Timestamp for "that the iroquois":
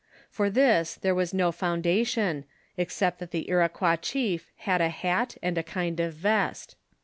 3.19-3.97